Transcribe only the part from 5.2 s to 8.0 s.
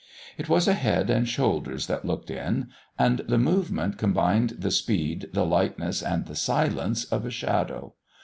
the lightness and the silence of a shadow.